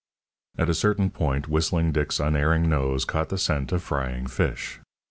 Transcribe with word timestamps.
At 0.57 0.67
a 0.67 0.73
certain 0.73 1.11
point 1.11 1.47
Whistling 1.47 1.91
Dick's 1.91 2.19
unerring 2.19 2.67
nose 2.67 3.05
caught 3.05 3.29
the 3.29 3.37
scent 3.37 3.71
of 3.71 3.83
frying 3.83 4.25
fish. 4.25 4.79